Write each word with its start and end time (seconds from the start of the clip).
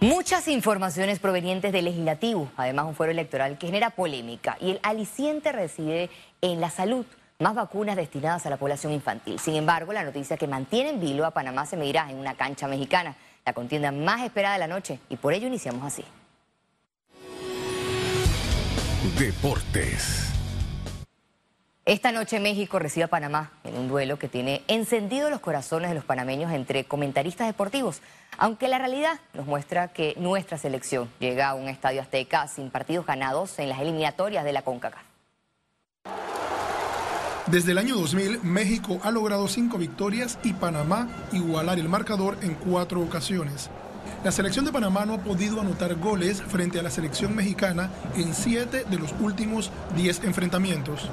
Muchas 0.00 0.48
informaciones 0.48 1.18
provenientes 1.18 1.72
del 1.72 1.84
legislativo, 1.84 2.50
además 2.56 2.86
un 2.86 2.94
fuero 2.94 3.12
electoral 3.12 3.58
que 3.58 3.66
genera 3.66 3.90
polémica 3.90 4.56
y 4.58 4.70
el 4.70 4.80
aliciente 4.82 5.52
reside 5.52 6.08
en 6.40 6.58
la 6.58 6.70
salud, 6.70 7.04
más 7.38 7.54
vacunas 7.54 7.96
destinadas 7.96 8.46
a 8.46 8.50
la 8.50 8.56
población 8.56 8.94
infantil. 8.94 9.38
Sin 9.38 9.56
embargo, 9.56 9.92
la 9.92 10.02
noticia 10.02 10.38
que 10.38 10.46
mantiene 10.46 10.88
en 10.88 11.00
vilo 11.00 11.26
a 11.26 11.32
Panamá 11.32 11.66
se 11.66 11.76
medirá 11.76 12.10
en 12.10 12.16
una 12.16 12.34
cancha 12.34 12.66
mexicana, 12.66 13.14
la 13.44 13.52
contienda 13.52 13.92
más 13.92 14.22
esperada 14.22 14.54
de 14.54 14.60
la 14.60 14.68
noche 14.68 15.00
y 15.10 15.16
por 15.16 15.34
ello 15.34 15.46
iniciamos 15.46 15.84
así. 15.84 16.02
Deportes. 19.18 20.29
Esta 21.90 22.12
noche 22.12 22.38
México 22.38 22.78
recibe 22.78 23.02
a 23.02 23.08
Panamá 23.08 23.50
en 23.64 23.76
un 23.76 23.88
duelo 23.88 24.16
que 24.16 24.28
tiene 24.28 24.62
encendido 24.68 25.28
los 25.28 25.40
corazones 25.40 25.88
de 25.88 25.96
los 25.96 26.04
panameños 26.04 26.52
entre 26.52 26.84
comentaristas 26.84 27.48
deportivos, 27.48 28.00
aunque 28.38 28.68
la 28.68 28.78
realidad 28.78 29.18
nos 29.34 29.44
muestra 29.46 29.88
que 29.88 30.14
nuestra 30.16 30.56
selección 30.56 31.10
llega 31.18 31.48
a 31.48 31.54
un 31.54 31.68
estadio 31.68 32.00
azteca 32.00 32.46
sin 32.46 32.70
partidos 32.70 33.06
ganados 33.06 33.58
en 33.58 33.68
las 33.68 33.80
eliminatorias 33.80 34.44
de 34.44 34.52
la 34.52 34.62
CONCACAF. 34.62 35.02
Desde 37.48 37.72
el 37.72 37.78
año 37.78 37.96
2000, 37.96 38.44
México 38.44 39.00
ha 39.02 39.10
logrado 39.10 39.48
cinco 39.48 39.76
victorias 39.76 40.38
y 40.44 40.52
Panamá 40.52 41.08
igualar 41.32 41.80
el 41.80 41.88
marcador 41.88 42.36
en 42.42 42.54
cuatro 42.54 43.00
ocasiones. 43.00 43.68
La 44.22 44.30
selección 44.30 44.64
de 44.64 44.70
Panamá 44.70 45.06
no 45.06 45.14
ha 45.14 45.24
podido 45.24 45.60
anotar 45.60 45.96
goles 45.96 46.40
frente 46.40 46.78
a 46.78 46.84
la 46.84 46.90
selección 46.90 47.34
mexicana 47.34 47.90
en 48.14 48.32
siete 48.32 48.84
de 48.84 48.96
los 48.96 49.12
últimos 49.20 49.72
diez 49.96 50.22
enfrentamientos. 50.22 51.10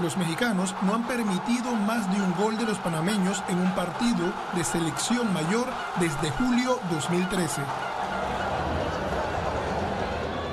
Los 0.00 0.16
mexicanos 0.16 0.74
no 0.82 0.94
han 0.94 1.06
permitido 1.06 1.72
más 1.72 2.12
de 2.12 2.20
un 2.20 2.34
gol 2.34 2.58
de 2.58 2.64
los 2.64 2.78
panameños 2.78 3.44
en 3.48 3.60
un 3.60 3.72
partido 3.76 4.32
de 4.56 4.64
selección 4.64 5.32
mayor 5.32 5.66
desde 6.00 6.30
julio 6.32 6.80
2013. 6.90 7.62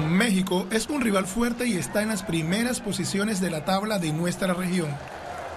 México 0.08 0.68
es 0.70 0.88
un 0.90 1.02
rival 1.02 1.26
fuerte 1.26 1.66
y 1.66 1.78
está 1.78 2.04
en 2.04 2.10
las 2.10 2.22
primeras 2.22 2.82
posiciones 2.82 3.42
de 3.42 3.50
la 3.50 3.66
tabla 3.66 3.98
de 3.98 4.14
nuestra 4.14 4.54
región. 4.54 4.90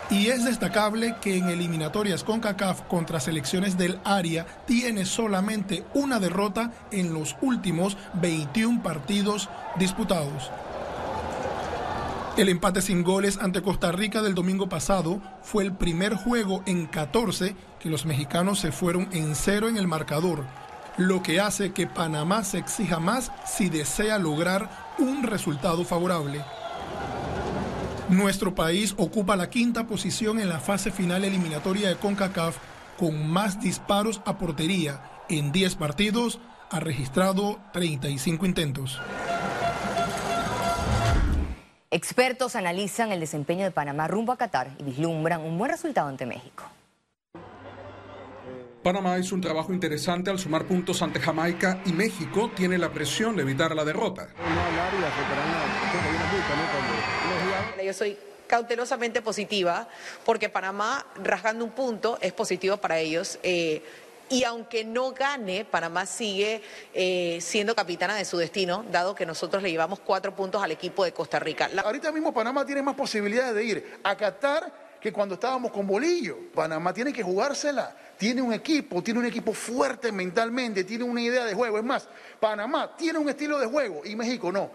Y 0.09 0.29
es 0.29 0.45
destacable 0.47 1.17
que 1.21 1.37
en 1.37 1.51
eliminatorias 1.51 2.25
con 2.25 2.41
CACAF 2.41 2.83
contra 2.83 3.21
selecciones 3.21 3.77
del 3.77 4.01
área 4.05 4.47
tiene 4.67 5.05
solamente 5.05 5.85
una 5.93 6.21
derrota 6.21 6.73
en 6.91 7.13
los 7.13 7.37
últimos 7.43 7.99
21 8.15 8.83
partidos 8.83 9.51
disputados. 9.79 10.51
El 12.37 12.49
empate 12.49 12.83
sin 12.83 13.05
goles 13.05 13.39
ante 13.41 13.63
Costa 13.63 13.93
Rica 13.93 14.21
del 14.21 14.35
domingo 14.35 14.69
pasado 14.69 15.23
fue 15.43 15.63
el 15.63 15.73
primer 15.73 16.17
juego 16.17 16.65
en 16.67 16.87
14 16.87 17.55
que 17.79 17.89
los 17.89 18.07
mexicanos 18.07 18.59
se 18.59 18.73
fueron 18.73 19.09
en 19.13 19.37
cero 19.37 19.69
en 19.69 19.77
el 19.77 19.87
marcador, 19.87 20.45
lo 20.97 21.23
que 21.23 21.39
hace 21.39 21.73
que 21.73 21.87
Panamá 21.87 22.43
se 22.43 22.59
exija 22.59 22.99
más 22.99 23.31
si 23.47 23.69
desea 23.69 24.19
lograr 24.19 24.69
un 24.99 25.23
resultado 25.23 25.85
favorable. 25.85 26.45
Nuestro 28.09 28.53
país 28.53 28.95
ocupa 28.99 29.37
la 29.37 29.49
quinta 29.49 29.87
posición 29.87 30.41
en 30.41 30.49
la 30.49 30.59
fase 30.59 30.91
final 30.91 31.25
eliminatoria 31.25 31.89
de 31.89 31.97
CONCACAF 31.97 32.57
con 32.99 33.29
más 33.29 33.61
disparos 33.61 34.21
a 34.27 34.39
portería. 34.39 35.01
En 35.29 35.53
10 35.53 35.77
partidos 35.77 36.41
ha 36.69 36.81
registrado 36.81 37.61
35 37.73 38.45
intentos. 38.45 39.01
Expertos 41.95 42.57
analizan 42.57 43.13
el 43.13 43.21
desempeño 43.21 43.63
de 43.63 43.71
Panamá 43.71 44.09
rumbo 44.09 44.33
a 44.33 44.37
Qatar 44.37 44.69
y 44.81 44.83
vislumbran 44.83 45.41
un 45.43 45.57
buen 45.57 45.71
resultado 45.71 46.09
ante 46.09 46.27
México. 46.27 46.65
Panamá 48.83 49.17
hizo 49.17 49.37
un 49.37 49.41
trabajo 49.41 49.73
interesante 49.73 50.29
al 50.29 50.41
sumar 50.41 50.65
puntos 50.65 51.01
ante 51.03 51.21
Jamaica 51.21 51.81
y 51.87 51.93
México 51.93 52.51
tiene 52.53 52.79
la 52.79 52.91
presión 52.91 53.37
de 53.37 53.43
evitar 53.43 53.77
la 53.77 53.85
derrota. 53.85 54.27
Yo 57.85 57.93
soy 57.93 58.19
cautelosamente 58.49 59.23
positiva 59.23 59.87
porque 60.25 60.49
Panamá 60.49 61.07
rasgando 61.23 61.65
un 61.65 61.71
punto 61.71 62.19
es 62.21 62.33
positivo 62.33 62.77
para 62.77 62.99
ellos. 62.99 63.39
Eh, 63.45 63.85
y 64.29 64.45
aunque 64.45 64.85
no 64.85 65.13
gane, 65.13 65.65
Panamá 65.65 66.07
sigue 66.07 66.63
eh, 66.93 67.39
siendo 67.41 67.75
capitana 67.75 68.15
de 68.15 68.25
su 68.25 68.37
destino, 68.37 68.85
dado 68.91 69.15
que 69.15 69.27
nosotros 69.27 69.63
le 69.63 69.71
llevamos 69.71 70.01
cuatro 70.01 70.35
puntos 70.35 70.63
al 70.63 70.73
equipo 70.73 71.05
de 71.05 71.13
Costa 71.13 71.39
Rica. 71.39 71.71
Ahorita 71.85 72.13
mismo 72.13 72.33
Panamá 72.33 72.65
tiene 72.65 72.83
más 72.83 72.95
posibilidades 72.95 73.55
de 73.55 73.65
ir 73.65 73.99
a 74.03 74.17
Qatar 74.17 74.85
que 75.05 75.13
cuando 75.13 75.35
estábamos 75.35 75.71
con 75.71 75.87
Bolillo. 75.87 76.51
Panamá 76.55 76.95
tiene 76.95 77.13
que 77.13 77.23
jugársela. 77.23 77.95
Tiene 78.17 78.41
un 78.41 78.55
equipo, 78.55 79.03
tiene 79.03 79.21
un 79.21 79.27
equipo 79.27 79.53
fuerte 79.53 80.11
mentalmente, 80.11 80.83
tiene 80.83 81.05
una 81.05 81.21
idea 81.21 81.45
de 81.45 81.53
juego. 81.53 81.77
Es 81.77 81.85
más, 81.85 82.09
Panamá 82.41 82.97
tiene 82.97 83.19
un 83.19 83.29
estilo 83.29 83.59
de 83.59 83.67
juego 83.67 84.01
y 84.07 84.17
México 84.17 84.51
no. 84.51 84.71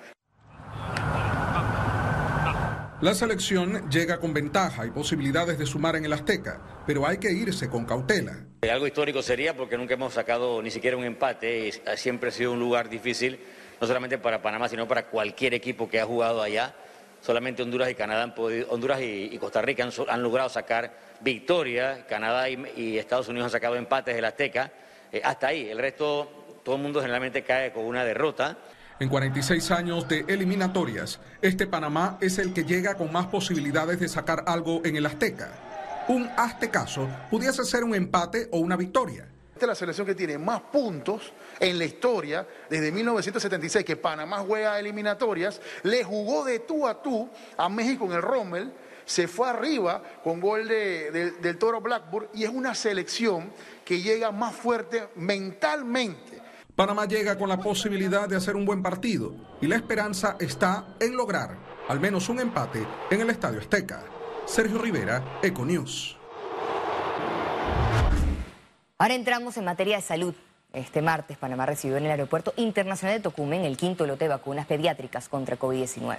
La 3.02 3.16
selección 3.16 3.90
llega 3.90 4.20
con 4.20 4.34
ventaja 4.34 4.86
y 4.86 4.92
posibilidades 4.92 5.58
de 5.58 5.66
sumar 5.66 5.96
en 5.96 6.06
el 6.06 6.14
Azteca, 6.14 6.62
pero 6.86 7.08
hay 7.08 7.18
que 7.18 7.32
irse 7.32 7.68
con 7.68 7.86
cautela. 7.86 8.49
Algo 8.68 8.86
histórico 8.86 9.22
sería 9.22 9.56
porque 9.56 9.78
nunca 9.78 9.94
hemos 9.94 10.14
sacado 10.14 10.62
ni 10.62 10.70
siquiera 10.70 10.98
un 10.98 11.06
empate 11.06 11.70
y 11.70 11.72
siempre 11.96 12.28
ha 12.28 12.32
sido 12.32 12.52
un 12.52 12.60
lugar 12.60 12.90
difícil, 12.90 13.40
no 13.80 13.88
solamente 13.88 14.18
para 14.18 14.42
Panamá, 14.42 14.68
sino 14.68 14.86
para 14.86 15.06
cualquier 15.06 15.54
equipo 15.54 15.88
que 15.88 16.02
ha 16.02 16.06
jugado 16.06 16.42
allá. 16.42 16.76
Solamente 17.22 17.64
Honduras 17.64 17.90
y 17.90 17.96
Canadá 17.96 18.24
han 18.24 18.36
podido, 18.36 18.70
Honduras 18.70 19.00
y, 19.02 19.38
Costa 19.38 19.62
Rica 19.62 19.88
han, 20.10 20.22
logrado 20.22 20.50
sacar 20.50 20.94
victorias, 21.22 22.00
Canadá 22.10 22.50
y, 22.50 22.98
Estados 22.98 23.30
Unidos 23.30 23.46
han 23.46 23.52
sacado 23.52 23.78
empates 23.78 24.14
del 24.14 24.26
Azteca. 24.26 24.70
Eh, 25.10 25.22
hasta 25.24 25.48
ahí, 25.48 25.70
el 25.70 25.78
resto, 25.78 26.62
todo 26.64 26.76
el 26.76 26.82
mundo 26.82 27.00
generalmente 27.00 27.44
cae 27.44 27.72
con 27.72 27.86
una 27.86 28.04
derrota. 28.04 28.58
En 29.00 29.08
46 29.08 29.72
años 29.72 30.08
de 30.10 30.26
eliminatorias, 30.28 31.22
este 31.42 31.66
Panamá 31.66 32.18
es 32.20 32.38
el 32.38 32.54
que 32.54 32.66
llega 32.66 32.96
con 32.96 33.10
más 33.10 33.28
posibilidades 33.28 34.02
de 34.02 34.10
sacar 34.10 34.44
algo 34.48 34.82
en 34.84 34.98
el 34.98 35.06
Azteca. 35.06 35.69
Un 36.10 36.30
aztecaso 36.36 37.08
pudiese 37.32 37.64
ser 37.64 37.84
un 37.84 37.96
empate 37.96 38.50
o 38.52 38.60
una 38.60 38.76
victoria. 38.76 39.30
Esta 39.54 39.66
es 39.66 39.68
la 39.68 39.76
selección 39.76 40.06
que 40.06 40.16
tiene 40.16 40.38
más 40.38 40.60
puntos 40.62 41.32
en 41.60 41.78
la 41.78 41.86
historia 41.86 42.46
desde 42.70 42.92
1976 42.92 43.86
que 43.86 43.96
Panamá 43.96 44.40
juega 44.40 44.80
eliminatorias, 44.80 45.62
le 45.84 46.04
jugó 46.04 46.44
de 46.44 46.60
tú 46.60 46.88
a 46.88 47.02
tú 47.02 47.30
a 47.56 47.70
México 47.70 48.06
en 48.06 48.14
el 48.14 48.22
Rommel, 48.22 48.74
se 49.06 49.28
fue 49.28 49.48
arriba 49.48 50.04
con 50.24 50.42
gol 50.42 50.68
del 50.68 51.58
Toro 51.58 51.80
Blackburn 51.80 52.28
y 52.34 52.44
es 52.44 52.50
una 52.50 52.76
selección 52.76 53.52
que 53.86 54.02
llega 54.02 54.32
más 54.32 54.54
fuerte 54.54 55.10
mentalmente 55.16 56.50
Panamá 56.80 57.06
llega 57.06 57.38
con 57.38 57.50
la 57.50 57.58
posibilidad 57.58 58.30
de 58.30 58.38
hacer 58.38 58.56
un 58.56 58.64
buen 58.64 58.82
partido 58.82 59.36
y 59.60 59.68
la 59.68 59.76
esperanza 59.76 60.38
está 60.40 60.96
en 61.02 61.14
lograr 61.18 61.58
al 61.90 62.00
menos 62.00 62.30
un 62.30 62.40
empate 62.40 62.88
en 63.12 63.20
el 63.20 63.30
Estadio 63.32 63.60
Azteca. 63.60 64.02
Sergio 64.50 64.80
Rivera, 64.80 65.24
Econews. 65.44 66.18
Ahora 68.98 69.14
entramos 69.14 69.56
en 69.58 69.66
materia 69.66 69.98
de 69.98 70.02
salud. 70.02 70.34
Este 70.74 71.04
martes 71.04 71.38
Panamá 71.38 71.68
recibió 71.68 71.98
en 71.98 72.06
el 72.06 72.12
Aeropuerto 72.12 72.54
Internacional 72.58 73.18
de 73.18 73.22
Tocumen 73.22 73.64
el 73.64 73.78
quinto 73.78 74.08
lote 74.08 74.26
de 74.26 74.30
vacunas 74.30 74.66
pediátricas 74.66 75.30
contra 75.30 75.60
COVID-19. 75.60 76.18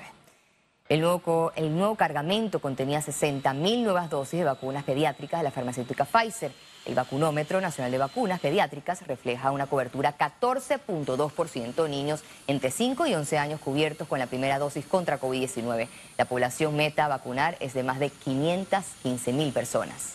El 0.88 1.00
nuevo, 1.00 1.50
el 1.56 1.76
nuevo 1.76 1.96
cargamento 1.96 2.60
contenía 2.60 3.00
60.000 3.00 3.82
nuevas 3.82 4.08
dosis 4.08 4.38
de 4.38 4.44
vacunas 4.44 4.84
pediátricas 4.84 5.40
de 5.40 5.44
la 5.44 5.50
farmacéutica 5.50 6.04
Pfizer. 6.04 6.52
El 6.86 6.94
vacunómetro 6.94 7.60
nacional 7.60 7.92
de 7.92 7.98
vacunas 7.98 8.40
pediátricas 8.40 9.06
refleja 9.06 9.50
una 9.50 9.66
cobertura 9.66 10.16
14.2% 10.16 11.82
de 11.82 11.88
niños 11.88 12.22
entre 12.46 12.70
5 12.70 13.06
y 13.06 13.14
11 13.14 13.38
años 13.38 13.60
cubiertos 13.60 14.08
con 14.08 14.18
la 14.18 14.26
primera 14.26 14.58
dosis 14.58 14.86
contra 14.86 15.20
COVID-19. 15.20 15.88
La 16.16 16.24
población 16.24 16.76
meta 16.76 17.04
a 17.04 17.08
vacunar 17.08 17.56
es 17.60 17.74
de 17.74 17.82
más 17.82 17.98
de 17.98 18.10
515.000 18.10 19.52
personas. 19.52 20.14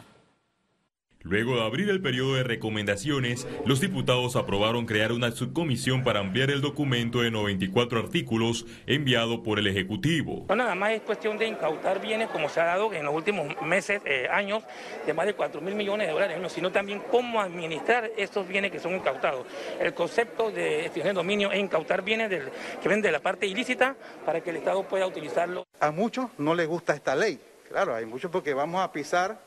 Luego 1.28 1.56
de 1.56 1.64
abrir 1.64 1.90
el 1.90 2.00
periodo 2.00 2.36
de 2.36 2.44
recomendaciones, 2.44 3.48
los 3.64 3.80
diputados 3.80 4.36
aprobaron 4.36 4.86
crear 4.86 5.10
una 5.10 5.32
subcomisión 5.32 6.04
para 6.04 6.20
ampliar 6.20 6.52
el 6.52 6.60
documento 6.60 7.20
de 7.20 7.32
94 7.32 7.98
artículos 7.98 8.64
enviado 8.86 9.42
por 9.42 9.58
el 9.58 9.66
Ejecutivo. 9.66 10.46
No, 10.48 10.54
nada 10.54 10.76
más 10.76 10.92
es 10.92 11.00
cuestión 11.00 11.36
de 11.36 11.48
incautar 11.48 12.00
bienes 12.00 12.28
como 12.28 12.48
se 12.48 12.60
ha 12.60 12.66
dado 12.66 12.92
en 12.94 13.04
los 13.04 13.12
últimos 13.12 13.60
meses, 13.60 14.00
eh, 14.04 14.28
años, 14.30 14.62
de 15.04 15.14
más 15.14 15.26
de 15.26 15.34
4 15.34 15.60
mil 15.60 15.74
millones 15.74 16.06
de 16.06 16.12
dólares, 16.12 16.38
sino 16.52 16.70
también 16.70 17.02
cómo 17.10 17.40
administrar 17.40 18.08
estos 18.16 18.46
bienes 18.46 18.70
que 18.70 18.78
son 18.78 18.94
incautados. 18.94 19.48
El 19.80 19.94
concepto 19.94 20.52
de 20.52 20.82
extinción 20.82 21.16
de 21.16 21.18
dominio 21.18 21.50
es 21.50 21.58
incautar 21.58 22.02
bienes 22.02 22.30
del, 22.30 22.50
que 22.80 22.88
ven 22.88 23.02
de 23.02 23.10
la 23.10 23.18
parte 23.18 23.48
ilícita 23.48 23.96
para 24.24 24.40
que 24.42 24.50
el 24.50 24.56
Estado 24.56 24.84
pueda 24.84 25.04
utilizarlo. 25.08 25.66
A 25.80 25.90
muchos 25.90 26.30
no 26.38 26.54
les 26.54 26.68
gusta 26.68 26.94
esta 26.94 27.16
ley, 27.16 27.40
claro, 27.68 27.96
hay 27.96 28.06
muchos 28.06 28.30
porque 28.30 28.54
vamos 28.54 28.80
a 28.80 28.92
pisar 28.92 29.45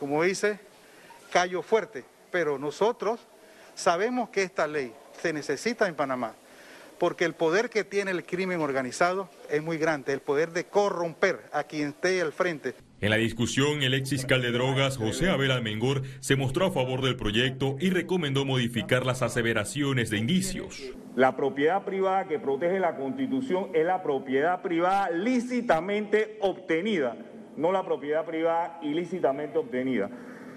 como 0.00 0.22
dice, 0.22 0.58
callo 1.30 1.60
fuerte, 1.60 2.04
pero 2.30 2.58
nosotros 2.58 3.20
sabemos 3.74 4.30
que 4.30 4.42
esta 4.42 4.66
ley 4.66 4.94
se 5.20 5.34
necesita 5.34 5.88
en 5.88 5.94
Panamá, 5.94 6.32
porque 6.98 7.26
el 7.26 7.34
poder 7.34 7.68
que 7.68 7.84
tiene 7.84 8.10
el 8.10 8.24
crimen 8.24 8.62
organizado 8.62 9.28
es 9.50 9.62
muy 9.62 9.76
grande, 9.76 10.14
el 10.14 10.20
poder 10.20 10.52
de 10.52 10.64
corromper 10.64 11.42
a 11.52 11.64
quien 11.64 11.88
esté 11.88 12.22
al 12.22 12.32
frente. 12.32 12.74
En 13.02 13.10
la 13.10 13.16
discusión, 13.16 13.82
el 13.82 13.92
ex 13.92 14.08
fiscal 14.08 14.40
de 14.40 14.52
drogas, 14.52 14.96
José 14.96 15.28
Abel 15.28 15.50
Almengor, 15.50 16.02
se 16.20 16.34
mostró 16.36 16.66
a 16.66 16.70
favor 16.70 17.02
del 17.02 17.16
proyecto 17.16 17.76
y 17.78 17.90
recomendó 17.90 18.46
modificar 18.46 19.04
las 19.04 19.20
aseveraciones 19.20 20.08
de 20.08 20.16
indicios. 20.16 20.82
La 21.14 21.36
propiedad 21.36 21.84
privada 21.84 22.26
que 22.26 22.38
protege 22.38 22.80
la 22.80 22.96
Constitución 22.96 23.68
es 23.74 23.84
la 23.84 24.02
propiedad 24.02 24.62
privada 24.62 25.10
lícitamente 25.10 26.38
obtenida 26.40 27.16
no 27.60 27.70
la 27.72 27.84
propiedad 27.84 28.24
privada 28.24 28.78
ilícitamente 28.82 29.58
obtenida. 29.58 30.10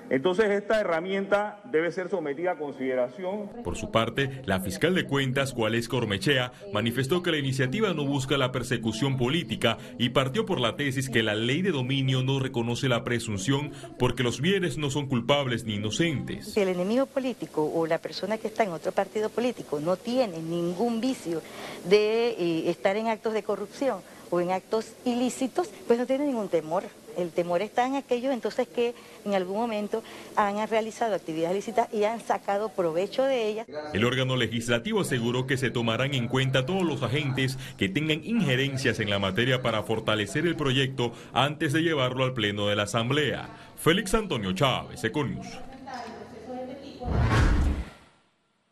Entonces 0.09 0.51
esta 0.51 0.79
herramienta 0.79 1.61
debe 1.71 1.91
ser 1.91 2.09
sometida 2.09 2.51
a 2.51 2.57
consideración. 2.57 3.49
Por 3.63 3.77
su 3.77 3.89
parte, 3.89 4.41
la 4.45 4.59
fiscal 4.59 4.93
de 4.93 5.05
cuentas, 5.05 5.53
Juárez 5.53 5.87
Cormechea, 5.87 6.51
manifestó 6.73 7.23
que 7.23 7.31
la 7.31 7.37
iniciativa 7.37 7.93
no 7.93 8.05
busca 8.05 8.37
la 8.37 8.51
persecución 8.51 9.17
política 9.17 9.77
y 9.97 10.09
partió 10.09 10.45
por 10.45 10.59
la 10.59 10.75
tesis 10.75 11.09
que 11.09 11.23
la 11.23 11.35
ley 11.35 11.61
de 11.61 11.71
dominio 11.71 12.21
no 12.21 12.39
reconoce 12.39 12.89
la 12.89 13.03
presunción 13.03 13.71
porque 13.97 14.23
los 14.23 14.41
bienes 14.41 14.77
no 14.77 14.89
son 14.89 15.07
culpables 15.07 15.63
ni 15.63 15.75
inocentes. 15.75 16.53
Si 16.53 16.59
el 16.59 16.69
enemigo 16.69 17.05
político 17.05 17.71
o 17.73 17.87
la 17.87 17.97
persona 17.97 18.37
que 18.37 18.47
está 18.47 18.63
en 18.63 18.71
otro 18.71 18.91
partido 18.91 19.29
político 19.29 19.79
no 19.79 19.95
tiene 19.95 20.41
ningún 20.41 21.01
vicio 21.01 21.41
de 21.89 22.29
eh, 22.31 22.69
estar 22.69 22.97
en 22.97 23.07
actos 23.07 23.33
de 23.33 23.43
corrupción, 23.43 24.01
o 24.33 24.41
en 24.41 24.51
actos 24.51 24.93
ilícitos, 25.05 25.69
pues 25.85 25.99
no 25.99 26.07
tiene 26.07 26.25
ningún 26.25 26.49
temor. 26.49 26.83
El 27.15 27.29
temor 27.29 27.61
está 27.61 27.85
en 27.85 27.93
aquellos 27.93 28.33
entonces 28.33 28.67
que 28.67 28.95
en 29.25 29.35
algún 29.35 29.57
momento 29.57 30.01
han 30.35 30.67
realizado 30.67 31.13
actividades 31.13 31.53
ilícitas 31.53 31.87
y 31.93 32.05
han 32.05 32.19
sacado 32.19 32.69
provecho 32.69 33.21
de 33.21 33.47
ellas. 33.47 33.67
El 33.93 34.03
órgano 34.03 34.35
legislativo 34.35 35.01
aseguró 35.01 35.45
que 35.45 35.55
se 35.55 35.69
tomarán 35.69 36.15
en 36.15 36.27
cuenta 36.27 36.65
todos 36.65 36.81
los 36.81 37.03
agentes 37.03 37.59
que 37.77 37.89
tengan 37.89 38.23
injerencias 38.23 38.99
en 38.99 39.11
la 39.11 39.19
materia 39.19 39.61
para 39.61 39.83
fortalecer 39.83 40.47
el 40.47 40.55
proyecto 40.55 41.13
antes 41.31 41.71
de 41.71 41.83
llevarlo 41.83 42.23
al 42.23 42.33
Pleno 42.33 42.67
de 42.67 42.75
la 42.75 42.83
Asamblea. 42.83 43.49
Félix 43.77 44.15
Antonio 44.15 44.51
Chávez, 44.53 45.03
Econius. 45.03 45.45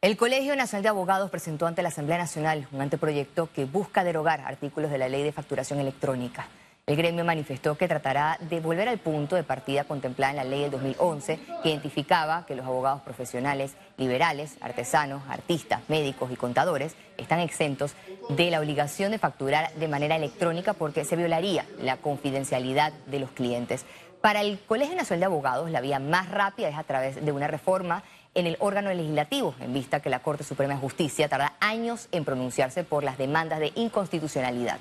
El 0.02 0.18
Colegio 0.18 0.56
Nacional 0.56 0.82
de 0.82 0.90
Abogados 0.90 1.30
presentó 1.30 1.68
ante 1.68 1.84
la 1.84 1.90
Asamblea 1.90 2.18
Nacional 2.18 2.68
un 2.72 2.82
anteproyecto 2.82 3.50
que 3.54 3.66
busca 3.66 4.04
derogar 4.04 4.42
artículos 4.42 4.90
de 4.90 4.98
la 4.98 5.08
Ley 5.08 5.22
de 5.22 5.32
Facturación 5.32 5.80
Electrónica. 5.80 6.48
El 6.88 6.96
gremio 6.96 7.24
manifestó 7.24 7.78
que 7.78 7.88
tratará 7.88 8.40
de 8.50 8.62
volver 8.62 8.90
al 8.90 8.98
punto 8.98 9.36
de 9.36 9.44
partida 9.44 9.84
contemplada 9.84 10.32
en 10.32 10.38
la 10.38 10.44
ley 10.44 10.62
del 10.62 10.72
2011 10.72 11.40
que 11.62 11.70
identificaba 11.70 12.48
que 12.48 12.56
los 12.56 12.66
abogados 12.66 13.04
profesionales, 13.04 13.76
liberales, 13.98 14.58
artesanos, 14.62 15.22
artistas, 15.30 15.82
médicos 15.88 16.32
y 16.32 16.36
contadores 16.36 16.96
están 17.18 17.40
exentos 17.40 17.94
de 18.30 18.50
la 18.50 18.60
obligación 18.60 19.12
de 19.12 19.20
facturar 19.20 19.72
de 19.76 19.88
manera 19.88 20.16
electrónica 20.16 20.74
porque 20.74 21.06
se 21.06 21.16
violaría 21.16 21.68
la 21.80 21.98
confidencialidad 21.98 22.92
de 23.06 23.20
los 23.20 23.30
clientes. 23.30 23.86
Para 24.22 24.42
el 24.42 24.60
Colegio 24.60 24.96
Nacional 24.96 25.20
de 25.20 25.26
Abogados, 25.26 25.70
la 25.70 25.82
vía 25.82 26.00
más 26.00 26.30
rápida 26.30 26.70
es 26.70 26.78
a 26.78 26.84
través 26.84 27.24
de 27.24 27.32
una 27.32 27.48
reforma 27.48 28.04
en 28.34 28.48
el 28.48 28.58
órgano 28.60 28.94
legislativo, 28.94 29.56
en 29.60 29.74
vista 29.74 30.00
que 30.00 30.10
la 30.10 30.20
Corte 30.20 30.44
Suprema 30.44 30.76
de 30.76 30.80
Justicia 30.80 31.28
tarda 31.28 31.54
años 31.60 32.08
en 32.12 32.26
pronunciarse 32.26 32.84
por 32.84 33.04
las 33.04 33.18
demandas 33.18 33.60
de 33.60 33.72
inconstitucionalidad. 33.76 34.80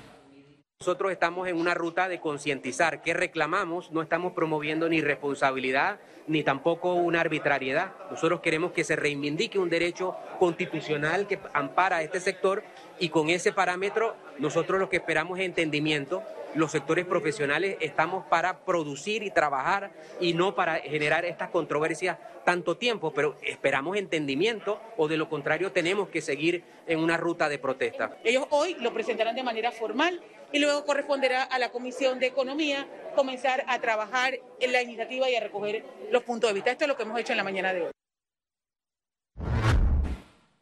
Nosotros 0.79 1.11
estamos 1.11 1.47
en 1.47 1.57
una 1.57 1.75
ruta 1.75 2.07
de 2.07 2.19
concientizar 2.19 3.03
que 3.03 3.13
reclamamos, 3.13 3.91
no 3.91 4.01
estamos 4.01 4.33
promoviendo 4.33 4.89
ni 4.89 4.99
responsabilidad 4.99 5.99
ni 6.25 6.43
tampoco 6.43 6.95
una 6.95 7.21
arbitrariedad. 7.21 7.91
Nosotros 8.09 8.41
queremos 8.41 8.71
que 8.71 8.83
se 8.83 8.95
reivindique 8.95 9.59
un 9.59 9.69
derecho 9.69 10.15
constitucional 10.39 11.27
que 11.27 11.39
ampara 11.53 11.97
a 11.97 12.01
este 12.01 12.19
sector 12.19 12.63
y 12.99 13.09
con 13.09 13.29
ese 13.29 13.53
parámetro 13.53 14.15
nosotros 14.39 14.79
lo 14.79 14.89
que 14.89 14.97
esperamos 14.97 15.37
es 15.37 15.45
entendimiento. 15.45 16.23
Los 16.53 16.71
sectores 16.71 17.05
profesionales 17.05 17.77
estamos 17.79 18.25
para 18.25 18.65
producir 18.65 19.23
y 19.23 19.31
trabajar 19.31 19.91
y 20.19 20.33
no 20.33 20.53
para 20.53 20.75
generar 20.75 21.23
estas 21.23 21.49
controversias 21.49 22.17
tanto 22.43 22.75
tiempo, 22.75 23.13
pero 23.13 23.37
esperamos 23.41 23.95
entendimiento 23.95 24.81
o 24.97 25.07
de 25.07 25.15
lo 25.15 25.29
contrario 25.29 25.71
tenemos 25.71 26.09
que 26.09 26.21
seguir 26.21 26.65
en 26.87 26.99
una 26.99 27.15
ruta 27.15 27.47
de 27.47 27.57
protesta. 27.57 28.17
Ellos 28.25 28.47
hoy 28.49 28.75
lo 28.81 28.93
presentarán 28.93 29.35
de 29.35 29.43
manera 29.43 29.71
formal 29.71 30.21
y 30.51 30.59
luego 30.59 30.85
corresponderá 30.85 31.43
a 31.43 31.57
la 31.57 31.69
Comisión 31.69 32.19
de 32.19 32.27
Economía 32.27 32.85
comenzar 33.15 33.63
a 33.67 33.79
trabajar 33.79 34.37
en 34.59 34.71
la 34.73 34.81
iniciativa 34.81 35.29
y 35.29 35.35
a 35.35 35.39
recoger 35.39 35.85
los 36.11 36.23
puntos 36.23 36.49
de 36.49 36.53
vista. 36.53 36.71
Esto 36.71 36.83
es 36.83 36.89
lo 36.89 36.97
que 36.97 37.03
hemos 37.03 37.17
hecho 37.17 37.31
en 37.31 37.37
la 37.37 37.45
mañana 37.45 37.73
de 37.73 37.81
hoy. 37.83 37.91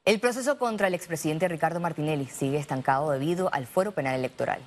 El 0.06 0.20
proceso 0.20 0.60
contra 0.60 0.88
el 0.88 0.94
expresidente 0.94 1.48
Ricardo 1.48 1.80
Martinelli 1.80 2.26
sigue 2.26 2.58
estancado 2.60 3.10
debido 3.10 3.52
al 3.54 3.66
fuero 3.66 3.92
penal 3.92 4.16
electoral. 4.16 4.62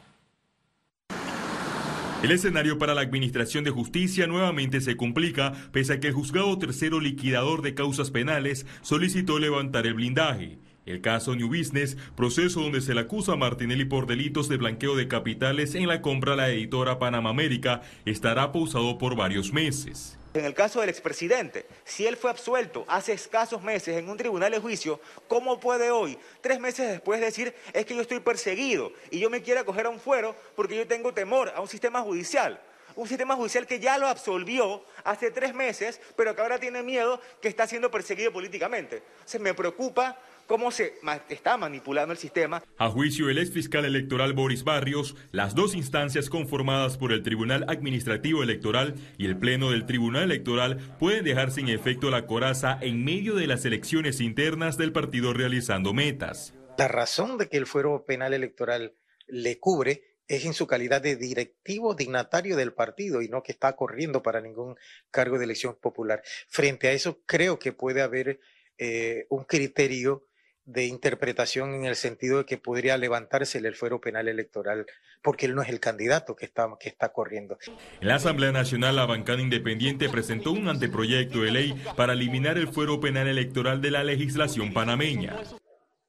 El 2.23 2.31
escenario 2.31 2.79
para 2.79 2.95
la 2.95 3.00
Administración 3.00 3.64
de 3.64 3.73
Justicia 3.73 4.29
nuevamente 4.29 4.81
se 4.81 4.97
complica 4.97 5.55
pese 5.73 5.95
a 5.95 6.00
que 6.00 6.07
el 6.07 6.12
juzgado 6.14 6.57
tercero 6.57 7.00
liquidador 7.00 7.62
de 7.62 7.75
causas 7.75 8.12
penales 8.12 8.64
solicitó 8.81 9.41
levantar 9.41 9.88
el 9.88 9.95
blindaje. 9.95 10.61
El 10.87 11.00
caso 11.00 11.35
New 11.35 11.49
Business, 11.49 11.97
proceso 12.17 12.61
donde 12.61 12.81
se 12.81 12.95
le 12.95 13.00
acusa 13.00 13.33
a 13.33 13.37
Martinelli 13.37 13.87
por 13.87 14.07
delitos 14.07 14.49
de 14.49 14.57
blanqueo 14.57 14.95
de 14.95 15.09
capitales 15.09 15.75
en 15.75 15.88
la 15.88 16.00
compra 16.00 16.35
a 16.35 16.37
la 16.37 16.50
editora 16.50 17.00
Panamá 17.00 17.31
América, 17.31 17.83
estará 18.05 18.52
pausado 18.52 18.99
por 18.99 19.17
varios 19.17 19.52
meses. 19.52 20.17
En 20.35 20.47
el 20.47 20.55
caso 20.55 20.81
del 20.81 20.89
expresidente, 20.89 21.67
si 21.85 22.07
él 22.07 22.17
fue 22.17 22.31
absuelto 22.31 22.87
hace 22.89 23.12
escasos 23.12 23.62
meses 23.62 23.99
en 23.99 24.09
un 24.09 24.17
tribunal 24.17 24.51
de 24.51 24.61
juicio, 24.61 24.99
¿cómo 25.29 25.61
puede 25.61 25.91
hoy, 25.91 26.19
tres 26.41 26.59
meses 26.59 26.89
después, 26.89 27.21
decir 27.21 27.55
es 27.75 27.85
que 27.85 27.95
yo 27.95 28.01
estoy 28.01 28.21
perseguido 28.21 28.93
y 29.11 29.19
yo 29.19 29.29
me 29.29 29.43
quiero 29.43 29.61
acoger 29.61 29.85
a 29.85 29.91
un 29.91 30.01
fuero 30.01 30.35
porque 30.57 30.75
yo 30.75 30.87
tengo 30.87 31.12
temor 31.12 31.53
a 31.55 31.61
un 31.61 31.69
sistema 31.69 32.01
judicial? 32.01 32.59
Un 32.95 33.07
sistema 33.07 33.37
judicial 33.37 33.67
que 33.67 33.79
ya 33.79 33.99
lo 33.99 34.09
absolvió 34.09 34.83
hace 35.05 35.31
tres 35.31 35.55
meses, 35.55 36.01
pero 36.17 36.35
que 36.35 36.41
ahora 36.41 36.59
tiene 36.59 36.83
miedo 36.83 37.21
que 37.43 37.49
está 37.49 37.67
siendo 37.67 37.91
perseguido 37.91 38.33
políticamente. 38.33 39.03
Se 39.27 39.39
me 39.39 39.53
preocupa 39.53 40.19
cómo 40.47 40.71
se 40.71 40.95
está 41.29 41.57
manipulando 41.57 42.13
el 42.13 42.19
sistema. 42.19 42.63
A 42.79 42.89
juicio 42.89 43.27
del 43.27 43.39
ex 43.39 43.51
fiscal 43.51 43.85
electoral 43.85 44.33
Boris 44.33 44.65
Barrios, 44.65 45.17
las 45.31 45.55
dos 45.55 45.75
instancias 45.75 46.29
conformadas 46.29 46.97
por 46.99 47.13
el 47.13 47.23
Tribunal 47.23 47.65
Administrativo 47.69 48.43
Electoral 48.43 48.95
y 49.19 49.27
el 49.27 49.37
Pleno 49.37 49.71
del 49.71 49.87
Tribunal 49.87 50.25
Electoral 50.25 50.79
pueden 50.99 51.25
dejar 51.25 51.51
sin 51.51 51.69
efecto 51.69 52.11
la 52.11 52.27
coraza 52.27 52.79
en 52.81 53.05
medio 53.05 53.35
de 53.35 53.47
las 53.47 53.65
elecciones 53.65 54.21
internas 54.21 54.77
del 54.77 54.93
partido 54.93 55.33
realizando 55.33 55.93
metas. 55.93 56.55
La 56.79 56.89
razón 56.89 57.39
de 57.39 57.49
que 57.49 57.59
el 57.59 57.67
fuero 57.67 58.05
penal 58.07 58.35
electoral 58.35 58.95
le 59.27 59.59
cubre 59.59 60.13
es 60.29 60.45
en 60.45 60.55
su 60.55 60.67
calidad 60.67 61.03
de 61.03 61.17
directivo 61.17 61.95
dignatario 61.95 62.57
del 62.57 62.73
partido 62.73 63.23
y 63.23 63.29
no 63.29 63.43
que 63.43 63.53
está 63.53 63.75
corriendo 63.77 64.23
para 64.23 64.41
ningún 64.41 64.77
cargo 65.11 65.39
de 65.39 65.45
elección 65.45 65.77
popular. 65.81 66.23
Frente 66.49 66.89
a 66.89 66.93
eso, 66.93 67.21
creo 67.27 67.59
que 67.59 67.73
puede 67.73 68.01
haber 68.01 68.41
eh, 68.79 69.27
un 69.29 69.45
criterio 69.45 70.27
de 70.64 70.87
interpretación 70.87 71.75
en 71.75 71.85
el 71.87 71.97
sentido 71.97 72.38
de 72.38 72.47
que 72.47 72.57
podría 72.57 72.97
levantarse 72.97 73.59
el 73.59 73.75
fuero 73.75 74.00
penal 74.00 74.28
electoral 74.28 74.87
porque 75.23 75.47
él 75.47 75.54
no 75.54 75.62
es 75.62 75.69
el 75.69 75.81
candidato 75.81 76.37
que 76.37 76.45
está, 76.45 76.69
que 76.78 76.88
está 76.88 77.12
corriendo. 77.12 77.59
En 78.00 78.09
la 78.09 78.16
Asamblea 78.16 78.52
Nacional, 78.52 78.97
la 78.97 79.07
bancada 79.07 79.40
independiente 79.40 80.09
presentó 80.09 80.52
un 80.52 80.69
anteproyecto 80.69 81.40
de 81.40 81.50
ley 81.50 81.85
para 81.97 82.12
eliminar 82.12 82.59
el 82.59 82.69
fuero 82.69 83.00
penal 83.00 83.28
electoral 83.28 83.81
de 83.81 83.90
la 83.90 84.04
legislación 84.04 84.73
panameña. 84.73 85.40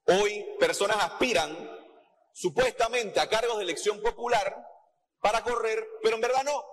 Hoy 0.06 0.46
personas 0.60 0.98
aspiran 1.00 1.56
supuestamente 2.34 3.20
a 3.20 3.30
cargos 3.30 3.58
de 3.58 3.64
elección 3.64 4.02
popular 4.02 4.56
para 5.22 5.42
correr, 5.42 5.86
pero 6.02 6.16
en 6.16 6.22
verdad 6.22 6.44
no. 6.44 6.64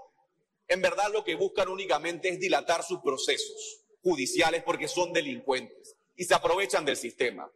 En 0.66 0.80
verdad 0.80 1.10
lo 1.12 1.24
que 1.24 1.34
buscan 1.34 1.68
únicamente 1.68 2.28
es 2.28 2.40
dilatar 2.40 2.82
sus 2.82 3.00
procesos 3.00 3.84
judiciales 4.02 4.62
porque 4.62 4.88
son 4.88 5.12
delincuentes 5.12 5.96
y 6.16 6.24
se 6.24 6.34
aprovechan 6.34 6.84
del 6.84 6.96
sistema. 6.96 7.50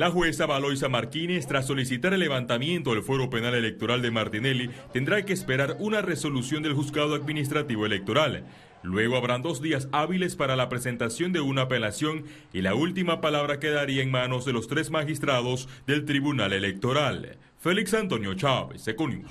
La 0.00 0.10
jueza 0.10 0.46
Valoisa 0.46 0.88
Martínez, 0.88 1.46
tras 1.46 1.66
solicitar 1.66 2.14
el 2.14 2.20
levantamiento 2.20 2.94
del 2.94 3.02
fuero 3.02 3.28
penal 3.28 3.52
electoral 3.54 4.00
de 4.00 4.10
Martinelli, 4.10 4.70
tendrá 4.94 5.26
que 5.26 5.34
esperar 5.34 5.76
una 5.78 6.00
resolución 6.00 6.62
del 6.62 6.72
juzgado 6.72 7.14
administrativo 7.14 7.84
electoral. 7.84 8.46
Luego 8.82 9.18
habrán 9.18 9.42
dos 9.42 9.60
días 9.60 9.90
hábiles 9.92 10.36
para 10.36 10.56
la 10.56 10.70
presentación 10.70 11.34
de 11.34 11.42
una 11.42 11.64
apelación 11.64 12.24
y 12.50 12.62
la 12.62 12.74
última 12.74 13.20
palabra 13.20 13.60
quedaría 13.60 14.02
en 14.02 14.10
manos 14.10 14.46
de 14.46 14.54
los 14.54 14.68
tres 14.68 14.88
magistrados 14.90 15.68
del 15.86 16.06
Tribunal 16.06 16.54
Electoral. 16.54 17.36
Félix 17.58 17.92
Antonio 17.92 18.32
Chávez, 18.32 18.88
Econius. 18.88 19.30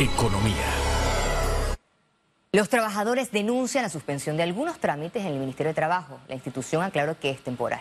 Economía. 0.00 0.71
Los 2.54 2.68
trabajadores 2.68 3.32
denuncian 3.32 3.82
la 3.82 3.88
suspensión 3.88 4.36
de 4.36 4.42
algunos 4.42 4.78
trámites 4.78 5.24
en 5.24 5.32
el 5.32 5.38
Ministerio 5.38 5.70
de 5.70 5.74
Trabajo. 5.74 6.20
La 6.28 6.34
institución 6.34 6.82
aclaró 6.82 7.18
que 7.18 7.30
es 7.30 7.40
temporal. 7.40 7.80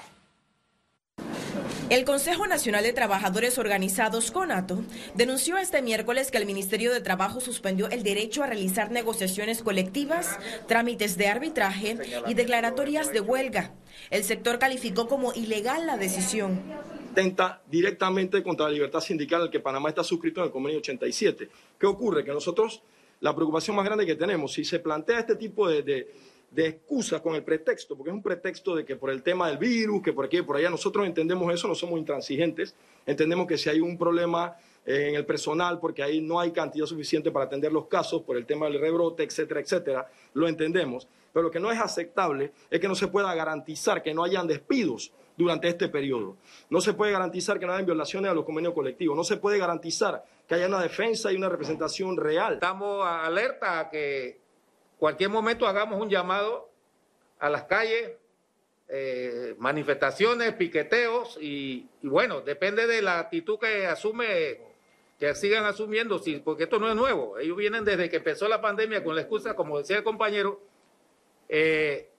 El 1.89 2.05
Consejo 2.05 2.47
Nacional 2.47 2.81
de 2.85 2.93
Trabajadores 2.93 3.57
Organizados, 3.57 4.31
CONATO, 4.31 4.81
denunció 5.13 5.57
este 5.57 5.81
miércoles 5.81 6.31
que 6.31 6.37
el 6.37 6.45
Ministerio 6.45 6.93
de 6.93 7.01
Trabajo 7.01 7.41
suspendió 7.41 7.89
el 7.89 8.03
derecho 8.03 8.43
a 8.43 8.47
realizar 8.47 8.91
negociaciones 8.91 9.61
colectivas, 9.61 10.39
trámites 10.69 11.17
de 11.17 11.27
arbitraje 11.27 11.97
y 12.27 12.33
declaratorias 12.33 13.11
de 13.11 13.19
huelga. 13.19 13.73
El 14.09 14.23
sector 14.23 14.57
calificó 14.57 15.09
como 15.09 15.33
ilegal 15.33 15.85
la 15.85 15.97
decisión. 15.97 16.61
Tenta 17.13 17.61
directamente 17.69 18.41
contra 18.41 18.67
la 18.67 18.71
libertad 18.71 19.01
sindical 19.01 19.41
al 19.41 19.51
que 19.51 19.59
Panamá 19.59 19.89
está 19.89 20.05
suscrito 20.05 20.39
en 20.39 20.45
el 20.45 20.51
convenio 20.53 20.79
87. 20.79 21.49
¿Qué 21.77 21.85
ocurre? 21.85 22.23
Que 22.23 22.31
nosotros 22.31 22.83
la 23.21 23.35
preocupación 23.35 23.75
más 23.75 23.85
grande 23.85 24.05
que 24.05 24.15
tenemos. 24.15 24.51
Si 24.51 24.65
se 24.65 24.79
plantea 24.79 25.19
este 25.19 25.35
tipo 25.35 25.67
de, 25.67 26.11
excusas 26.55 27.21
con 27.21 27.35
el 27.35 27.43
pretexto, 27.43 27.95
porque 27.95 28.09
es 28.09 28.15
un 28.15 28.21
pretexto 28.21 28.75
de 28.75 28.83
que 28.83 28.97
por 28.97 29.09
el 29.09 29.23
tema 29.23 29.47
del 29.47 29.57
virus, 29.57 30.01
que 30.01 30.11
por 30.11 30.25
aquí 30.25 30.41
por 30.41 30.57
allá, 30.57 30.69
nosotros 30.69 31.05
entendemos 31.05 31.53
eso, 31.53 31.67
no 31.67 31.75
somos 31.75 31.97
intransigentes, 31.97 32.75
entendemos 33.05 33.47
que 33.47 33.57
si 33.57 33.69
hay 33.69 33.79
un 33.79 33.97
problema 33.97 34.55
eh, 34.85 35.09
en 35.09 35.15
el 35.15 35.25
personal, 35.25 35.79
porque 35.79 36.03
ahí 36.03 36.19
no 36.19 36.39
hay 36.39 36.51
cantidad 36.51 36.85
suficiente 36.85 37.31
para 37.31 37.45
atender 37.45 37.71
los 37.71 37.87
casos, 37.87 38.23
por 38.23 38.35
el 38.35 38.45
tema 38.45 38.65
del 38.65 38.81
rebrote, 38.81 39.23
etcétera, 39.23 39.61
etcétera, 39.61 40.11
lo 40.33 40.47
entendemos. 40.47 41.07
Pero 41.31 41.43
lo 41.43 41.51
que 41.51 41.59
no 41.59 41.71
es 41.71 41.79
aceptable 41.79 42.51
es 42.69 42.79
que 42.79 42.87
no 42.87 42.95
se 42.95 43.07
pueda 43.07 43.33
garantizar 43.33 44.03
que 44.03 44.13
no 44.13 44.23
hayan 44.23 44.47
despidos 44.47 45.13
durante 45.37 45.67
este 45.67 45.87
periodo. 45.87 46.37
No 46.69 46.81
se 46.81 46.93
puede 46.93 47.11
garantizar 47.11 47.59
que 47.59 47.65
no 47.65 47.73
haya 47.73 47.85
violaciones 47.85 48.31
a 48.31 48.33
los 48.33 48.45
convenios 48.45 48.73
colectivos. 48.73 49.15
No 49.15 49.23
se 49.23 49.37
puede 49.37 49.57
garantizar 49.57 50.23
que 50.51 50.55
haya 50.55 50.67
una 50.67 50.81
defensa 50.81 51.31
y 51.31 51.37
una 51.37 51.47
representación 51.47 52.17
real. 52.17 52.55
Estamos 52.55 53.07
alerta 53.07 53.79
a 53.79 53.89
que 53.89 54.41
cualquier 54.97 55.29
momento 55.29 55.65
hagamos 55.65 55.97
un 56.01 56.09
llamado 56.09 56.69
a 57.39 57.49
las 57.49 57.63
calles, 57.63 58.17
eh, 58.89 59.55
manifestaciones, 59.59 60.51
piqueteos 60.55 61.37
y, 61.39 61.87
bueno, 62.03 62.41
depende 62.41 62.85
de 62.85 63.01
la 63.01 63.19
actitud 63.19 63.59
que 63.59 63.87
asume, 63.87 64.59
que 65.17 65.33
sigan 65.35 65.63
asumiendo, 65.63 66.21
porque 66.43 66.63
esto 66.63 66.79
no 66.79 66.89
es 66.89 66.97
nuevo. 66.97 67.37
Ellos 67.39 67.55
vienen 67.55 67.85
desde 67.85 68.09
que 68.09 68.17
empezó 68.17 68.49
la 68.49 68.59
pandemia 68.59 69.05
con 69.05 69.15
la 69.15 69.21
excusa, 69.21 69.55
como 69.55 69.77
decía 69.77 69.99
el 69.99 70.03
compañero, 70.03 70.59
eh, 71.47 72.10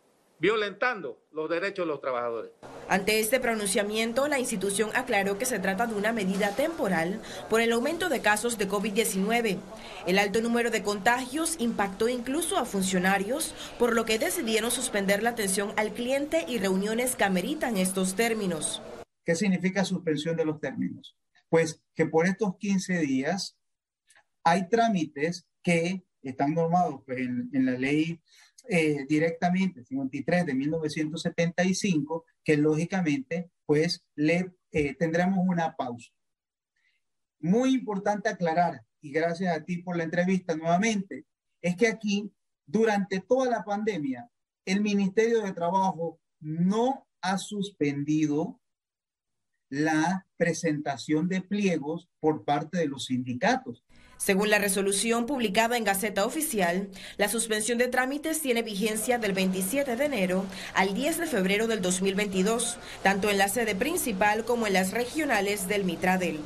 violentando 0.42 1.24
los 1.30 1.48
derechos 1.48 1.86
de 1.86 1.92
los 1.92 2.00
trabajadores. 2.00 2.50
Ante 2.88 3.20
este 3.20 3.38
pronunciamiento, 3.38 4.26
la 4.26 4.40
institución 4.40 4.90
aclaró 4.92 5.38
que 5.38 5.44
se 5.44 5.60
trata 5.60 5.86
de 5.86 5.94
una 5.94 6.12
medida 6.12 6.56
temporal 6.56 7.22
por 7.48 7.60
el 7.60 7.70
aumento 7.70 8.08
de 8.08 8.22
casos 8.22 8.58
de 8.58 8.68
COVID-19. 8.68 9.60
El 10.04 10.18
alto 10.18 10.40
número 10.40 10.72
de 10.72 10.82
contagios 10.82 11.54
impactó 11.60 12.08
incluso 12.08 12.58
a 12.58 12.64
funcionarios, 12.64 13.54
por 13.78 13.94
lo 13.94 14.04
que 14.04 14.18
decidieron 14.18 14.72
suspender 14.72 15.22
la 15.22 15.30
atención 15.30 15.72
al 15.76 15.92
cliente 15.92 16.44
y 16.48 16.58
reuniones 16.58 17.14
que 17.14 17.22
ameritan 17.22 17.76
estos 17.76 18.16
términos. 18.16 18.82
¿Qué 19.24 19.36
significa 19.36 19.84
suspensión 19.84 20.36
de 20.36 20.44
los 20.44 20.58
términos? 20.58 21.16
Pues 21.50 21.80
que 21.94 22.06
por 22.06 22.26
estos 22.26 22.56
15 22.58 22.98
días 22.98 23.56
hay 24.42 24.68
trámites 24.68 25.46
que 25.62 26.02
están 26.20 26.54
normados 26.54 27.02
pues, 27.06 27.18
en, 27.18 27.48
en 27.52 27.64
la 27.64 27.78
ley 27.78 28.20
eh, 28.68 29.04
directamente, 29.08 29.84
53 29.84 30.46
de 30.46 30.54
1975, 30.54 32.24
que 32.44 32.56
lógicamente 32.56 33.50
pues 33.66 34.04
le 34.14 34.52
eh, 34.70 34.94
tendremos 34.94 35.38
una 35.46 35.76
pausa. 35.76 36.10
Muy 37.40 37.74
importante 37.74 38.28
aclarar, 38.28 38.82
y 39.00 39.10
gracias 39.10 39.56
a 39.56 39.64
ti 39.64 39.78
por 39.78 39.96
la 39.96 40.04
entrevista 40.04 40.54
nuevamente, 40.54 41.26
es 41.60 41.76
que 41.76 41.88
aquí, 41.88 42.32
durante 42.66 43.20
toda 43.20 43.50
la 43.50 43.64
pandemia, 43.64 44.30
el 44.64 44.80
Ministerio 44.80 45.42
de 45.42 45.52
Trabajo 45.52 46.20
no 46.40 47.06
ha 47.20 47.38
suspendido 47.38 48.60
la 49.68 50.26
presentación 50.36 51.28
de 51.28 51.40
pliegos 51.40 52.08
por 52.20 52.44
parte 52.44 52.78
de 52.78 52.88
los 52.88 53.06
sindicatos. 53.06 53.84
Según 54.22 54.50
la 54.50 54.60
resolución 54.60 55.26
publicada 55.26 55.76
en 55.76 55.82
Gaceta 55.82 56.24
Oficial, 56.24 56.86
la 57.16 57.28
suspensión 57.28 57.76
de 57.78 57.88
trámites 57.88 58.40
tiene 58.40 58.62
vigencia 58.62 59.18
del 59.18 59.32
27 59.32 59.96
de 59.96 60.04
enero 60.04 60.44
al 60.74 60.94
10 60.94 61.18
de 61.18 61.26
febrero 61.26 61.66
del 61.66 61.82
2022, 61.82 62.78
tanto 63.02 63.30
en 63.30 63.38
la 63.38 63.48
sede 63.48 63.74
principal 63.74 64.44
como 64.44 64.68
en 64.68 64.74
las 64.74 64.92
regionales 64.92 65.66
del 65.66 65.82
Mitradel. 65.82 66.38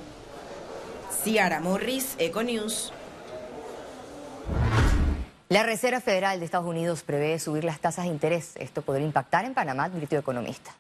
Ciara 1.23 1.61
Morris, 1.61 2.17
Econews. 2.19 2.95
La 5.51 5.63
Reserva 5.63 6.01
Federal 6.01 6.39
de 6.39 6.47
Estados 6.47 6.67
Unidos 6.67 7.03
prevé 7.03 7.39
subir 7.39 7.65
las 7.65 7.81
tasas 7.81 8.07
de 8.07 8.11
interés. 8.11 8.57
Esto 8.57 8.81
podría 8.81 9.05
impactar 9.05 9.45
en 9.45 9.53
Panamá, 9.53 9.85
advirtió 9.85 10.19
economista. 10.19 10.75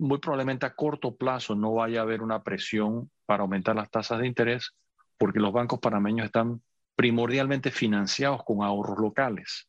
Muy 0.00 0.18
probablemente 0.18 0.66
a 0.66 0.74
corto 0.74 1.14
plazo 1.14 1.54
no 1.54 1.72
vaya 1.74 2.00
a 2.00 2.02
haber 2.02 2.20
una 2.20 2.42
presión 2.42 3.12
para 3.26 3.42
aumentar 3.42 3.76
las 3.76 3.88
tasas 3.88 4.18
de 4.18 4.26
interés, 4.26 4.74
porque 5.20 5.38
los 5.38 5.52
bancos 5.52 5.80
panameños 5.80 6.24
están 6.24 6.62
primordialmente 6.96 7.70
financiados 7.70 8.42
con 8.42 8.62
ahorros 8.62 8.98
locales, 8.98 9.68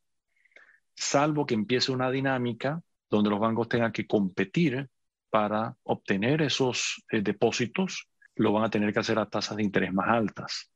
salvo 0.96 1.46
que 1.46 1.55
empiece 1.55 1.91
una 1.91 2.10
dinámica 2.10 2.81
donde 3.10 3.29
los 3.29 3.39
bancos 3.39 3.67
tengan 3.67 3.91
que 3.91 4.08
competir 4.08 4.89
para 5.29 5.75
obtener 5.84 6.41
esos 6.41 7.03
eh, 7.12 7.22
depósitos, 7.22 8.08
lo 8.36 8.53
van 8.53 8.63
a 8.63 8.70
tener 8.70 8.93
que 8.93 9.00
hacer 9.00 9.20
a 9.20 9.29
tasas 9.29 9.58
de 9.58 9.63
interés 9.63 9.93
más 9.93 10.08
altas. 10.08 10.72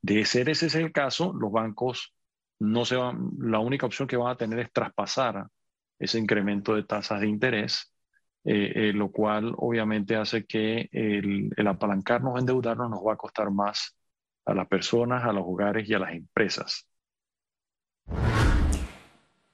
De 0.00 0.24
ser 0.24 0.48
ese 0.48 0.66
es 0.66 0.76
el 0.76 0.92
caso, 0.92 1.32
los 1.32 1.50
bancos 1.50 2.14
no 2.60 2.84
se 2.84 2.94
van, 2.94 3.32
la 3.40 3.58
única 3.58 3.86
opción 3.86 4.06
que 4.06 4.16
van 4.16 4.30
a 4.30 4.36
tener 4.36 4.60
es 4.60 4.72
traspasar 4.72 5.48
ese 5.98 6.20
incremento 6.20 6.76
de 6.76 6.84
tasas 6.84 7.20
de 7.20 7.26
interés, 7.26 7.92
eh, 8.44 8.72
eh, 8.76 8.92
lo 8.92 9.10
cual 9.10 9.52
obviamente 9.56 10.14
hace 10.14 10.46
que 10.46 10.88
el, 10.92 11.50
el 11.56 11.66
apalancarnos, 11.66 12.38
endeudarnos 12.38 12.88
nos 12.88 13.00
va 13.00 13.14
a 13.14 13.16
costar 13.16 13.50
más 13.50 13.96
a 14.50 14.54
las 14.54 14.68
personas, 14.68 15.24
a 15.24 15.32
los 15.32 15.44
hogares 15.46 15.88
y 15.88 15.94
a 15.94 15.98
las 15.98 16.12
empresas. 16.12 16.86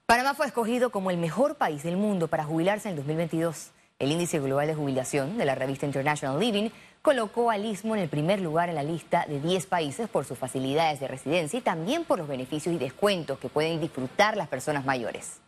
Panamá 0.07 0.35
fue 0.35 0.47
escogido 0.47 0.91
como 0.91 1.11
el 1.11 1.19
mejor 1.19 1.57
país 1.57 1.83
del 1.83 1.97
mundo 1.97 2.29
para 2.29 2.45
jubilarse 2.45 2.89
en 2.89 2.93
el 2.93 2.97
2022. 2.99 3.73
El 3.99 4.13
índice 4.13 4.39
global 4.39 4.67
de 4.67 4.75
jubilación 4.75 5.39
de 5.39 5.45
la 5.45 5.55
revista 5.55 5.87
International 5.87 6.39
Living 6.39 6.71
colocó 7.03 7.51
al 7.51 7.65
Istmo 7.65 7.97
en 7.97 8.03
el 8.03 8.09
primer 8.09 8.41
lugar 8.41 8.69
en 8.69 8.75
la 8.75 8.83
lista 8.83 9.25
de 9.27 9.41
10 9.41 9.67
países 9.67 10.09
por 10.09 10.25
sus 10.25 10.39
facilidades 10.39 11.01
de 11.01 11.09
residencia 11.09 11.59
y 11.59 11.63
también 11.63 12.05
por 12.05 12.19
los 12.19 12.29
beneficios 12.29 12.75
y 12.75 12.79
descuentos 12.79 13.39
que 13.39 13.49
pueden 13.49 13.81
disfrutar 13.81 14.37
las 14.37 14.49
personas 14.49 14.85
mayores. 14.85 15.41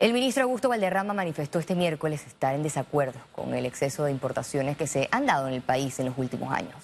El 0.00 0.12
ministro 0.12 0.44
Augusto 0.44 0.68
Valderrama 0.68 1.12
manifestó 1.12 1.58
este 1.58 1.74
miércoles 1.74 2.24
estar 2.24 2.54
en 2.54 2.62
desacuerdo 2.62 3.18
con 3.32 3.52
el 3.54 3.66
exceso 3.66 4.04
de 4.04 4.12
importaciones 4.12 4.76
que 4.76 4.86
se 4.86 5.08
han 5.10 5.26
dado 5.26 5.48
en 5.48 5.54
el 5.54 5.62
país 5.62 5.98
en 5.98 6.06
los 6.06 6.16
últimos 6.16 6.52
años. 6.52 6.76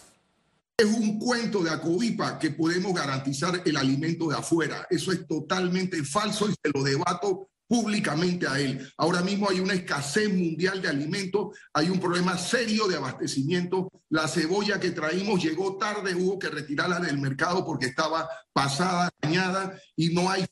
Es 0.77 0.87
un 0.87 1.21
cuento 1.21 1.63
de 1.63 1.71
Acovipa 1.71 2.41
que 2.41 2.51
podemos 2.51 2.93
garantizar 2.93 3.63
el 3.65 3.77
alimento 3.77 4.27
de 4.29 4.37
afuera. 4.37 4.85
Eso 4.91 5.13
es 5.13 5.29
totalmente 5.29 6.03
falso 6.03 6.49
y 6.51 6.55
se 6.61 6.73
lo 6.75 6.83
debato 6.83 7.51
públicamente 7.69 8.49
a 8.49 8.59
él. 8.59 8.93
Ahora 8.99 9.21
mismo 9.21 9.49
hay 9.49 9.61
una 9.61 9.75
escasez 9.75 10.29
mundial 10.29 10.83
de 10.83 10.89
alimentos, 10.89 11.57
hay 11.73 11.91
un 11.91 12.01
problema 12.01 12.37
serio 12.37 12.89
de 12.89 12.97
abastecimiento. 12.97 13.93
La 14.09 14.27
cebolla 14.27 14.81
que 14.81 14.91
traímos 14.91 15.41
llegó 15.41 15.77
tarde, 15.77 16.17
hubo 16.17 16.37
que 16.37 16.49
retirarla 16.49 16.99
del 16.99 17.19
mercado 17.19 17.65
porque 17.65 17.87
estaba 17.87 18.29
pasada, 18.53 19.09
dañada 19.23 19.79
y 19.95 20.13
no 20.13 20.29
hay 20.29 20.45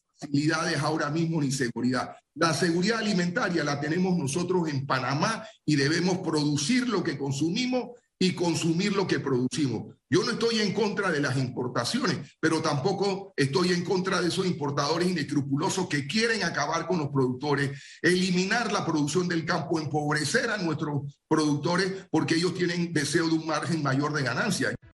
ahora 0.81 1.11
mismo 1.11 1.41
ni 1.41 1.51
seguridad. 1.51 2.17
La 2.35 2.55
seguridad 2.55 2.99
alimentaria 2.99 3.65
la 3.65 3.81
tenemos 3.81 4.17
nosotros 4.17 4.69
en 4.69 4.87
Panamá 4.87 5.47
y 5.65 5.77
debemos 5.77 6.19
producir 6.19 6.89
lo 6.89 7.03
que 7.03 7.19
consumimos 7.19 7.91
y 8.19 8.35
consumir 8.35 8.93
lo 8.93 9.05
que 9.07 9.19
producimos. 9.19 9.97
Yo 10.09 10.23
no 10.23 10.33
estoy 10.33 10.61
en 10.61 10.73
contra 10.73 11.11
de 11.11 11.21
las 11.21 11.37
importaciones, 11.37 12.19
pero 12.39 12.63
tampoco 12.63 13.33
estoy 13.37 13.73
en 13.73 13.83
contra 13.83 14.21
de 14.21 14.29
esos 14.29 14.47
importadores 14.47 15.09
inescrupulosos 15.09 15.89
que 15.89 16.07
quieren 16.07 16.45
acabar 16.45 16.87
con 16.87 16.99
los 16.99 17.09
productores, 17.09 17.83
eliminar 18.01 18.73
la 18.73 18.87
producción 18.87 19.27
del 19.27 19.45
campo, 19.45 19.81
empobrecer 19.81 20.51
a 20.51 20.59
nuestros 20.59 21.19
productores 21.27 22.07
porque 22.11 22.37
ellos 22.37 22.55
tienen 22.55 22.93
deseo 22.93 23.27
de 23.27 23.35
un 23.35 23.47
margen 23.47 23.83
mayor 23.83 24.13
de 24.13 24.23
ganancia. 24.23 24.73